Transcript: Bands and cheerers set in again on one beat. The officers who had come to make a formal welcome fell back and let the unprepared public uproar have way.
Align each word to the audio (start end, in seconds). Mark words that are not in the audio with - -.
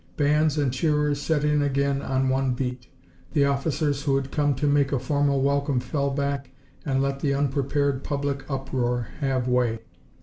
Bands 0.17 0.57
and 0.57 0.73
cheerers 0.73 1.21
set 1.21 1.43
in 1.43 1.61
again 1.61 2.01
on 2.01 2.27
one 2.27 2.55
beat. 2.55 2.87
The 3.33 3.45
officers 3.45 4.01
who 4.01 4.15
had 4.15 4.31
come 4.31 4.55
to 4.55 4.65
make 4.65 4.91
a 4.91 4.97
formal 4.97 5.43
welcome 5.43 5.79
fell 5.79 6.09
back 6.09 6.49
and 6.83 7.03
let 7.03 7.19
the 7.19 7.35
unprepared 7.35 8.03
public 8.03 8.43
uproar 8.49 9.09
have 9.19 9.47
way. 9.47 9.77